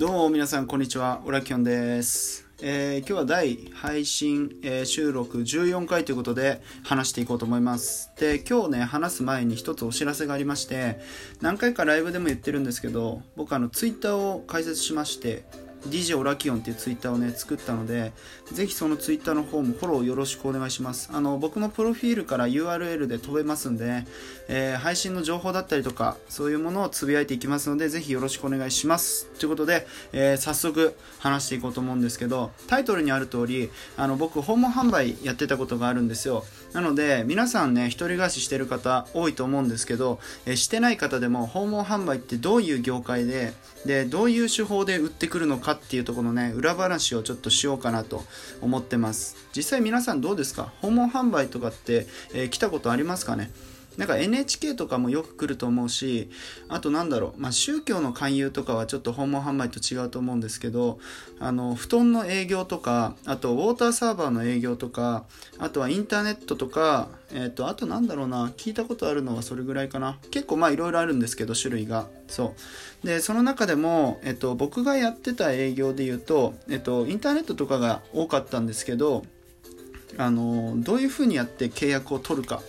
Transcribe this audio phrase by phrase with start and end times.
[0.00, 2.46] どうも皆さんこんにちは、オラキオンです。
[2.62, 8.10] えー今日は第配信、えー収録14回ということで話していこうと思います。
[8.18, 11.00] で、今日ね、話す前に一つお知らせがありまして、
[11.42, 15.44] 何回かライブでも言ってるんですけど、僕あのツイッターを開設しまして、
[15.88, 18.12] DJ オラキオンっていうツイッターをね作ったので
[18.52, 21.10] ぜひそのツイッターの方もフォローよろしくお願いします。
[21.12, 24.04] あの僕のプロフィールから URL で飛べますんで、
[24.48, 29.26] えー配信の情報だったりとかそういうものをつぶやいていきますのでぜひよろしくお願いします。
[29.38, 36.44] ということで、えー早速話していこうと思うんですけどタイトルにある通りあの僕訪問販売やってたことがあるんですよ。
[36.72, 43.52] なので皆さんね一人暮らししてる方多いと思うんですけど、えーしてない方でも訪問販売ってどういう業界で
[43.86, 48.24] でどういう手法で売ってくるのかっていうところのね裏話をちょっとしようかなと
[48.60, 49.36] 思ってます。
[49.54, 50.72] 実際皆さんどうですか？
[50.80, 53.50] 訪問販売とかって、えー来たことありますかね？
[54.00, 56.30] なんか NHK とかもよく来ると思うし
[56.70, 60.98] あとなんだろう、まあ、宗教の勧誘とかはちょっと訪問販売と違うと思うんですけど
[61.38, 65.26] あの布団の営業とかあとウォーターサーバーの営業とか
[65.58, 70.16] あとはインターネットとか、えー、とあとなんだろうな聞いたことあるのはそれぐらいかな。
[70.30, 72.06] 結構まあいろいろあるんですけど種類が。
[72.26, 72.54] そ
[73.04, 73.06] う。
[73.06, 79.24] でその中でも、えっと、僕がやってた営業で言うと、えっと、インターネットとかが多かったんですけど
[80.16, 82.62] あのどういうふうにやって契約を取るか。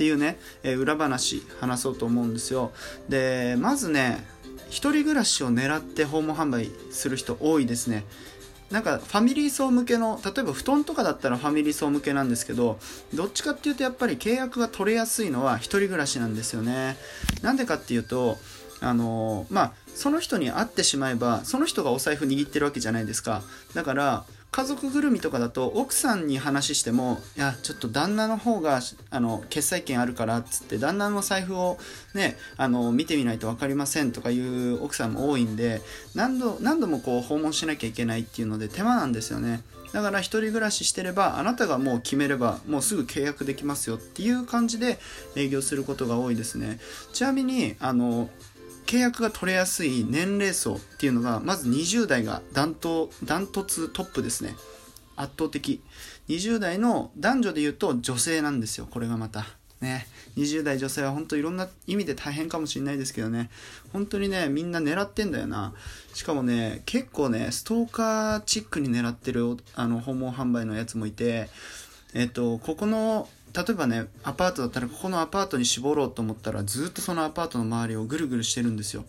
[0.00, 2.72] っていうね、えー裏話話そうと思うんですよ。
[3.10, 4.24] でまずね
[4.70, 8.06] 一人暮らしを狙って訪問販売する人多いですね。
[8.70, 12.78] なんかファミリー層向けの例えば布団とかだったらファミリー層向けなんですけど
[13.12, 16.96] どっちかっていうとやっぱり契約が取れやすいのは一人暮らしなんですよね。
[17.42, 18.38] なんでかっていうと
[18.80, 23.42] あのまあその人に会ってしまえばその人がお財布握ってるわけじゃないですか。
[23.74, 31.78] だから家族ぐるみとかだと奥さんに話してもいやちょっと旦那の方があの決済権あるからっつって旦那の財布を
[32.14, 35.80] ねあの見てみないと分かりませんとかいう奥さんも多いんで
[36.14, 39.62] 何度何度もこう訪問しなきゃいけないっていうので手間なんですよね。
[39.92, 44.98] だから一人暮らししてればあなたがもう決めればもうすぐ契約できますよっていう感じで
[45.34, 46.78] 営業することが多いですね。
[47.12, 48.30] ちなみにあの
[48.90, 54.56] 契約が取れやすい年齢層っていうのがまず20代がダントダントツトップですね。
[55.14, 55.80] 圧倒的。
[56.28, 58.88] 20代の男女で言うと女性なんですよ。
[58.90, 59.46] これがまた。
[59.80, 60.08] ね。
[60.36, 63.48] 20代女性は本当いろんな意味で大変かもしれないですけどね。
[63.92, 65.72] 本当にねみんな狙ってんだよな。
[66.12, 71.48] しかもね結構ねストーカーチックに狙ってるあの訪問販売のやつもいて
[72.14, 79.04] えっとここの例えばねアパートだったらここのアパートに絞ろうと思ったらずっとそのアパートの周りをぐるぐるしてるんですよ。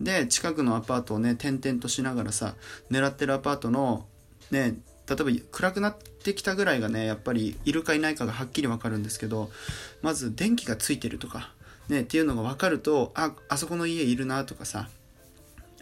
[0.00, 2.54] で近くのアパートをね転々としながらさ
[2.90, 4.06] 狙ってるアパートの
[4.50, 4.76] ね
[5.08, 9.50] 例えば暗くなってきたぐらいがねやっぱりいるかいないかがはっきり分かるんですけど
[10.00, 11.52] まず電気がついてるとか
[11.88, 14.88] ねっていうのが分かるとああそこの家いるなとかさ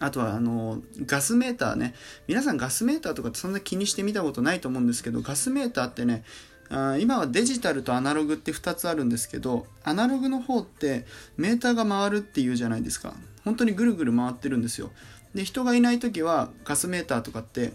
[0.01, 1.95] あとはあのガスメーターね
[2.27, 6.25] 皆さんガスメーターとかってそんな気にして見たことないと思うんですけどガスメーターってね
[6.71, 11.05] あ今はデジタルとアナログって2つあるんですけどアナログの方って
[11.37, 13.15] メーターが回るっていうじゃないですか。
[13.45, 14.91] 本当にぐるぐる回ってるんですよ。
[15.35, 17.73] で人がいない時はガスメーターとかって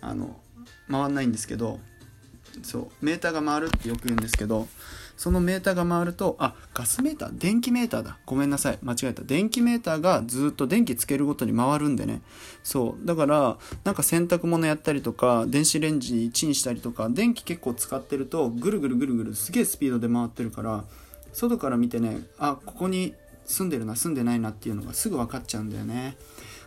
[0.00, 0.36] あの
[0.90, 1.80] 回んないんですけど
[2.62, 4.68] そうメーターが回るってよく言うんですけど
[5.16, 8.18] そのメーターが回るとあガスメーター電気メーターだ。
[8.26, 8.78] ごめんなさい。
[8.82, 9.22] 間違えた。
[9.22, 12.22] 電気メーターがずっと電気つけるごとに回るんでね。
[12.62, 13.06] そう。
[13.06, 20.84] だからなんか洗濯物やったりとか電子レンジチンしたりとか電気結構使ってるとぐるぐるぐるぐるすげえスピードで回ってるから
[21.32, 26.16] 外から見てねあここに住んでるな住んでないなっていうのがすぐ分かっちゃうんだよね。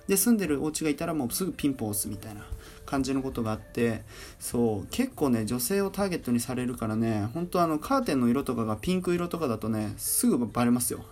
[0.08, 2.46] で住んでるお家がいたらもうすぐピンポン押すみたいな
[2.86, 4.04] 感じのことがあって
[4.40, 11.04] そう結構ね女性をターゲットにされるからね本当あのカーテンの色とかがピンク色とかだとねすぐバレますよ。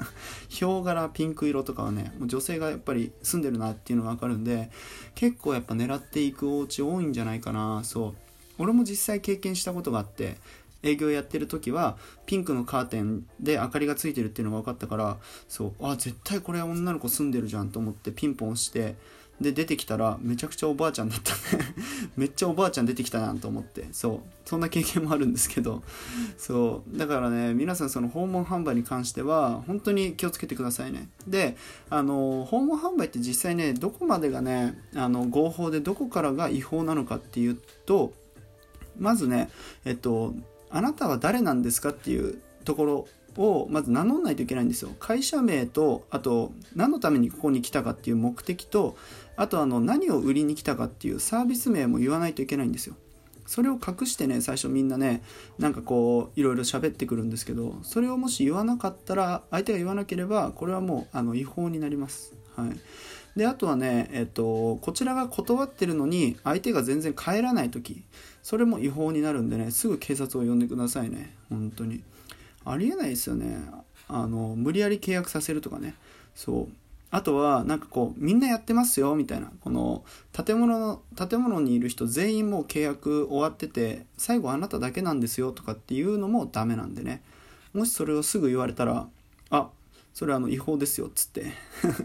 [0.48, 4.70] ヒョウ柄ピンク色とかはねもう女性がやっぱり住んでるなっていうのが分かるんで
[5.14, 7.82] 結構やっぱ狙っていくお家多いんじゃないかな。
[7.84, 8.14] そう。
[8.58, 10.36] 俺も実際経験したことがあって
[10.82, 18.96] 営業やってる時はピンクのカーテンで明かりがついてるっていうのが分かったからそうあ絶対これ女の子住んでるじゃんと思ってピンポンして
[19.42, 21.74] で出てきたらめちゃくちゃおばあちゃんだったね。
[22.16, 23.88] めっちゃおばあちゃん出てきたなと思って。
[23.92, 25.82] そうそんな経験もあるんですけど。
[26.38, 31.08] そうだからね皆さんその訪問販売に関しては本当に気をつけてくださいね。
[31.26, 31.56] で
[31.90, 38.12] あの訪問販売って実際ねどこまでがねあの合法でどこからが違法なのかっていうと
[38.98, 39.50] まずね
[39.84, 40.34] えっと
[40.72, 44.90] あなたは誰なんですかっていうところをまず名乗んないといけないんですよ。
[44.98, 48.96] 会社名とあと何のためにここに来たかっていう目的と
[49.36, 52.96] あとあの何を売りに来たかっていうサービス名も言わないといけないんですよ。
[53.46, 55.22] それを隠してね最初みんなね
[55.58, 62.34] なんかこういろいろ喋ってくるんですけどそれをもし言わなかったら相手が言わなければこれはもうあの違法になります。
[62.56, 62.80] はい。
[63.36, 68.04] であとはね、えっと、こちらが断ってるのに相手が全然帰らない時。
[68.42, 71.34] それも違法になるんでねすぐ警察を呼んでくださいね。
[71.48, 72.02] 本当に。
[72.64, 73.56] ありえないですよね。
[74.08, 75.94] あの無理やり契約させるとかね。
[76.34, 76.68] そう。
[77.10, 79.52] あとはなんかこうみんなやってますよみたいな。
[79.60, 87.22] この建物の建物にいる人全員もう契約終わってて最後あなただけなんですよとかっていうのもダメなんでね。
[87.72, 89.08] もしそれをすぐ言われたら
[89.50, 89.70] あ
[90.12, 91.52] それあの違法ですよっつって。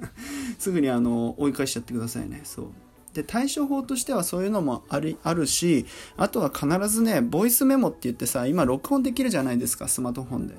[0.60, 2.42] すぐにあの追い返しちゃってくださいね。
[2.44, 2.68] そう。
[3.18, 5.88] で対処法としてはそういうのもあるあるし
[6.18, 10.54] あとは必ずねボイスメモって言ってさ今録音できるじゃないですかスマートフォンで。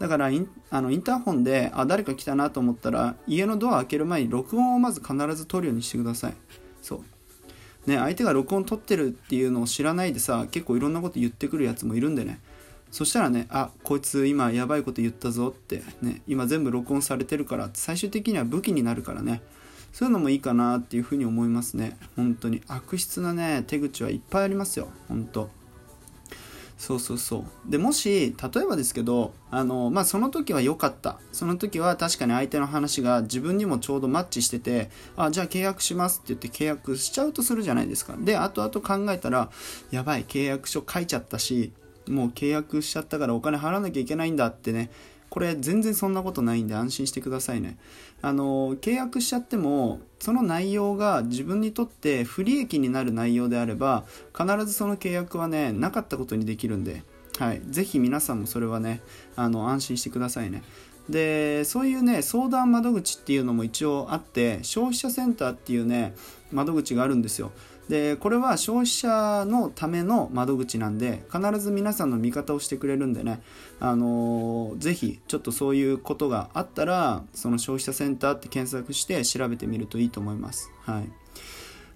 [0.00, 6.34] だからインあのインターホンであ誰か来たなと思ったら家のドア開ける前に録音をまず必ず取るようにしてください。
[6.82, 7.88] そう。
[7.88, 12.40] ね相手が録音取ってるっていうのを知らないでさ結構いろんなこと言ってくるやつもいるんでね。
[12.90, 19.42] そしたらねあこいつ今やばいこと言ったぞってね今全部録音されてるから最終的には武器になるからね。
[19.92, 21.98] そういうのもいいかなっていうふうに思いますね。
[22.16, 22.62] 本当に。
[22.68, 24.88] 悪質なね手口はいっぱいありますよ。
[25.08, 25.50] 本当。
[26.80, 27.70] そうそうそう。
[27.70, 31.20] でもし例えばですけどあの、まあ、その時は良かった。
[31.30, 38.16] その時は確かに相手の話が自分にもちょうどマッチしててあじゃあ契約しますって言って契約しちゃうとするじゃないですか。
[38.18, 39.50] で後々考えたら
[39.90, 41.72] やばい契約書書いちゃったし
[42.08, 44.90] もう契約しちゃったからお金払わなきゃいけないんだってね
[45.30, 47.78] これ全然そんなことないんで安心してくださいね。
[48.20, 54.04] あの、契約しちゃっても、その内容が自分にとって不利益になる内容であれば、
[54.36, 57.04] 必ずその契約はね、なかったことにできるんで、
[57.38, 57.62] はい。
[57.64, 59.00] ぜひ皆さんもそれはね、
[59.36, 60.62] あの、安心してくださいね。
[61.08, 66.14] で、そういうね、相談窓口っていうのも一応あって、消費者センターっていうね、
[66.52, 67.52] 窓口があるんですよ。
[67.90, 73.42] でこれは消費者のための窓口なんで必ず皆さんの味方をしてくれるんでね、
[73.80, 80.70] あのー、ぜひちょっとそういうことがあったらその消費者センターって検索して調べてみるといいと思います。
[80.82, 81.10] はい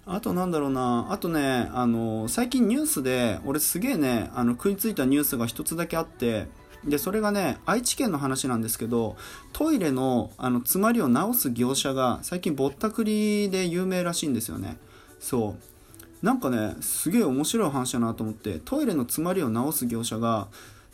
[0.07, 6.45] あとなんだろうな、あとね、あのー、最近ニュースで、俺すげえね、あの、食いついたニュースが一つだけあって、
[6.83, 9.17] で、それがね、愛知県の話なんですけど、
[9.51, 14.77] トイレの、あの、詰まりを直す業者が、最近ぼったくりで有名らしいんですよね。
[15.19, 15.74] そう。
[16.21, 20.47] なんかねすげえ面白い話だなと思ってトイレの詰まりを直す業者が、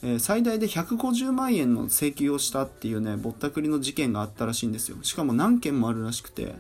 [0.03, 4.97] えー、最大で150万円の請求をしたっていうねぼったくりの事件があったらしいんですよ。
[5.03, 6.55] しかも何件もあるらしくて。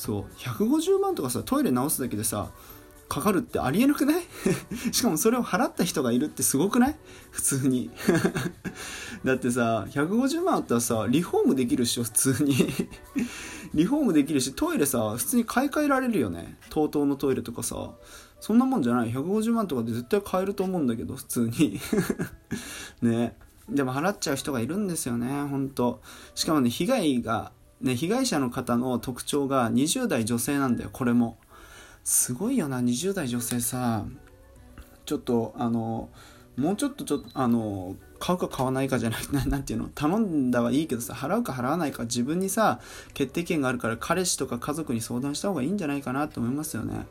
[0.00, 2.48] そう150万とかさトイレ直すだけでさ
[3.10, 4.22] かかるってありえなくない？
[4.94, 6.96] しかもそれを払った人がいるってすごくない？
[7.32, 7.90] 普通に。
[9.24, 12.54] だってさ150万あったらさリフォームできるっしょ普通に。
[13.74, 17.90] リフォームできるしトイレさ普通に買い替えられるよね？TOTO のトイレとかさ。
[18.40, 19.12] そんなもんじゃない。
[19.12, 21.78] 150万とかで絶対買えると思うんだけど普通に。
[23.02, 23.36] ね。
[23.68, 26.00] でも払っちゃう人がいるんですよねほんと。
[26.34, 27.52] しかもね被害が
[27.82, 31.36] ね被害者の方の特徴が20代女性なんだよこれも。
[32.10, 34.04] すごいよな20代女性さ
[35.06, 36.08] ちょっとあの
[36.56, 42.80] もうちょっとちょっとあの買うか買わないかじゃないな なんていうの頼んだはいいけどさ払うか払わないか自分にさ
[43.14, 47.06] 決定権があるから彼氏とか家族に相談した方がいいんじゃないかなと思いますよね。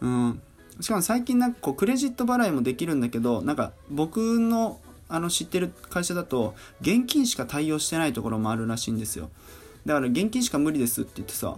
[0.00, 0.40] うん。
[0.80, 9.28] しかも最近なんかこうクレジット払いもできるんだけどなんか僕のあの知ってる会社だと現金しか対応してないところもあるらしいんですよ。
[9.86, 11.56] だから現金しか無理ですって言ってさ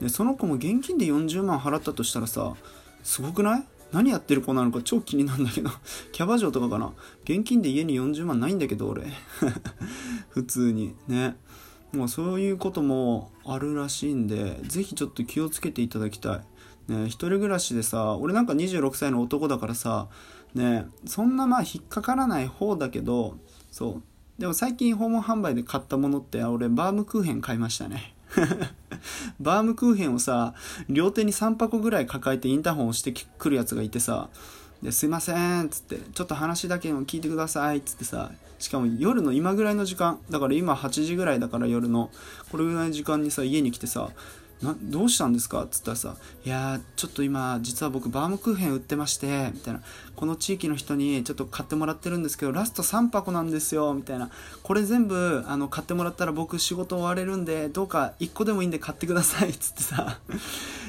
[0.00, 2.54] でその子も現金で40万払ったとしたらさ
[3.02, 3.64] すごくない？
[3.92, 4.80] 何やってる子なのか？
[4.84, 5.70] 超気になるんだけど
[6.12, 6.92] キャバ嬢とかかな？
[7.24, 9.02] 現金で家に40万ないんだけど俺。
[10.30, 10.94] 普通に。
[11.08, 11.36] ね。
[11.92, 16.36] もうそういうこともあるらしいんでぜひちょっと気をつけていただきた
[16.88, 16.92] い。
[16.92, 20.06] ね一人暮らしでさ俺なんか26歳の男だからさ
[20.54, 23.38] ねそんなまあ引っかからない方だけど
[23.72, 24.02] そう
[24.40, 28.14] でも最近訪問販売で買ったものって俺バームクーヘン買いましたね。
[29.38, 30.54] バームクーヘンをさ
[30.88, 34.30] 両手に3箱ぐらい抱えてインターホンをしてくるやつがいてさ
[34.82, 42.10] ですいませんっつってちょっと話だけ聞いてくださいっつってさしかも夜の今ぐらいの時間だから今8時ぐらいだから夜の
[42.50, 44.08] これぐらいの時間にさ家に来てさ
[44.62, 45.64] などうしたんですか?
[45.64, 49.80] っつったらさ「いやちょっと今実は僕バームクーヘン売ってまして」みたいな
[50.16, 54.30] 「この地域の人にちょっと買ってもらってるんですけどラスト3箱なんですよ」みたいな
[54.62, 60.18] 「これ全部あの買ってもらったら僕仕事終われるんでどうか1個でもいいんで買ってください」っつってさ。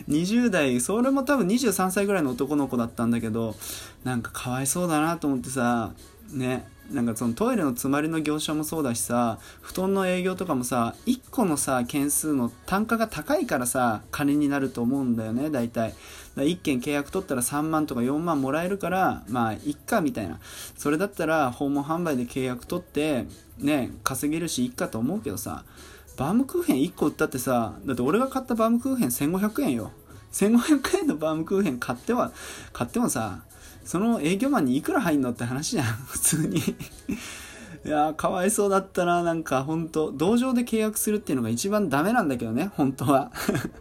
[0.09, 3.55] 20代それも多分23歳ぐらいの男の子だったんだけど
[4.03, 5.91] なんかかわいそうだなと思ってさ
[6.31, 15.93] ねなんかそのトイレの詰まりの業者もそうだしさ布団の営業とかもさ1個のさ件数の単価が高いからさ金になると思うんだよね大体。
[16.35, 20.39] だ1件契約取ったら3万とか4万もらえるからまあいっかみたいな。
[20.77, 23.25] それだったら訪問販売で契約取って
[23.57, 25.63] ね稼げるしいっかと思うけどさ
[26.17, 29.91] バームクーヘン1個売ったってさだって俺が買ったバームクーヘン1500円よ。
[30.33, 32.31] 1500円のバームクーヘン買っては
[32.71, 33.43] 買ってもさ
[33.91, 35.86] その営業マンにいくら入んのって話じゃん。
[36.07, 36.60] 普通に。
[37.83, 39.21] いやかわいそうだったな。
[39.21, 42.71] なんか本当同情で契約するっていうのが一番ダメなんだけどね。
[42.77, 43.33] 本当は。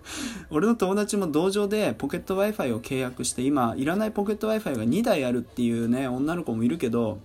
[0.50, 7.20] 俺の友達も同情でポケット Wi-Fi を契約して今いらないポケット Wi-Fi が2台あるっていうね女の子もいるけど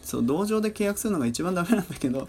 [0.00, 2.26] そう同情で契約するのが一番ダメなんだけど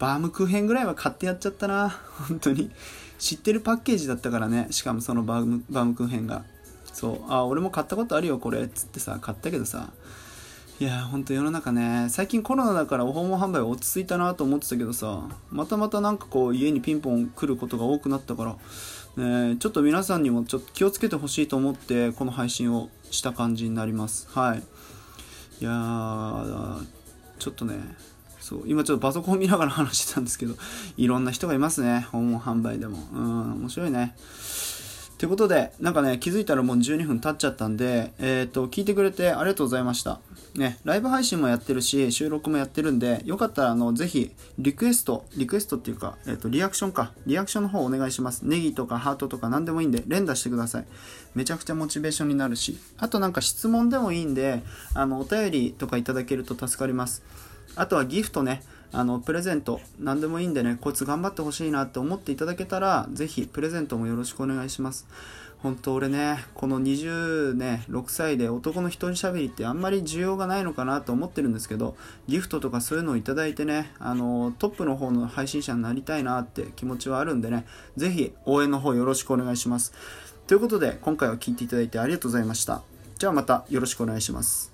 [0.00, 1.90] バームクーヘンぐらいは買ってやっちゃったな。
[2.28, 2.72] 本当に。
[3.20, 4.66] 知ってるパッケージだったからね。
[4.72, 6.42] しかもそのバームバームクーヘンが。
[6.92, 7.20] そう。
[7.28, 9.90] あ俺も買ったことあるよこれっつってさ買ったけどさ。
[10.80, 18.58] いやほんと世の中ね最近コロナだから訪問販売落ち着いたなと思ってたけどさまたまたなんかこう家にピンポン来ることが多くなったか
[19.16, 24.26] ら、ね、ちょっと皆さんにもちょっと気をつけてほしいと思ってこの配信をした感じになります。
[24.30, 24.58] はい。
[25.60, 26.84] いやー
[27.38, 27.76] ちょっとね
[28.40, 28.62] そう。
[28.66, 30.56] 今ちょっとパソコン見ながら話してたんですけど
[30.96, 32.98] いろんな人がいますね訪問販売でも。
[33.12, 34.16] うん面白いね。
[35.22, 40.18] ということで、なんかね、気づいたらもう12分経っちゃったんで、えっ、ー、と、聞いてくれてありがとうございました。
[40.56, 48.42] ね、ライブ配信もやってるし、収録もやってるんで、よかったら、あの、ぜひ、リクエスト、リクエストっていうか、えっ、ー、と、リアクションか、リアクションの方お願いします。
[48.42, 50.86] ネギとかハートとか何でもいいんで、連打してください。
[51.36, 57.22] めちゃくちゃモチベーションになるし、あとなんか質問でもいいんで、あの、お便りとかいただけると助かります。
[57.76, 65.06] あとはギフトね、あのプレゼント何でもいいんでねこいつ頑張ってほしいなって思っていただけたらぜひプレゼントもよろしくお願いします。
[65.62, 71.96] 本当俺ねこの20ね6歳で男の一人喋りってあんまり需要がないのかなと思ってるんですけど
[72.26, 77.64] ギフトとかそういうのをいただいてねあのトップの方の配信者になりたいなって気持ちはあるんでね
[77.96, 79.92] ぜひ応援の方よろしくお願いします。
[80.48, 82.82] ということで今回は聞いていただいてありがとうございました。
[83.18, 84.71] じゃあまたよろしくお願いします。